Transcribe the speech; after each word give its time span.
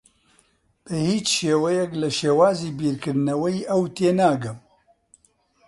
بە 0.85 0.97
هیچ 1.09 1.25
شێوەیەک 1.39 1.91
لە 2.01 2.09
شێوازی 2.19 2.75
بیرکردنەوەی 2.79 3.67
ئەو 3.71 3.81
تێناگەم. 3.95 4.59